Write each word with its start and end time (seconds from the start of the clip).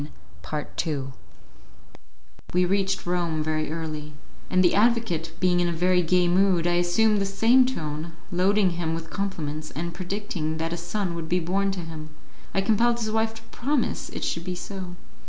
We 0.01 0.05
had 0.09 0.13
taken 0.15 0.41
breakfast 0.49 0.83
at 0.83 0.85
the 2.51 2.95
Tour, 3.05 4.11
and 4.49 4.63
the 4.63 4.73
advocate 4.73 5.33
being 5.39 5.59
in 5.59 5.69
a 5.69 5.71
very 5.71 6.01
gay 6.01 6.27
mood 6.27 6.65
I 6.65 6.77
assumed 6.77 7.21
the 7.21 7.25
same 7.27 7.67
tone, 7.67 8.13
loading 8.31 8.71
him 8.71 8.95
with 8.95 9.11
compliments, 9.11 9.69
and 9.69 9.93
predicting 9.93 10.57
that 10.57 10.73
a 10.73 10.77
son 10.77 11.13
would 11.13 11.29
be 11.29 11.39
born 11.39 11.69
to 11.73 11.81
him, 11.81 12.09
I 12.51 12.61
compelled 12.61 12.97
his 12.99 13.11
wife 13.11 13.35
to 13.35 13.43
promise 13.51 14.09
it 14.09 14.23
should 14.23 14.43
be 14.43 14.55
so. 14.55 14.95